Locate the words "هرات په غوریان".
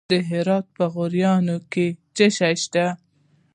0.29-1.45